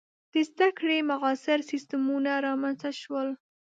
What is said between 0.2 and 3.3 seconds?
•د زده کړې معاصر سیستمونه رامنځته شول.